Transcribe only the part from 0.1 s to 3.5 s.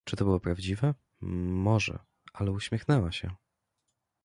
to było prawdziwe? Mo że, ale uśmiechnęła się.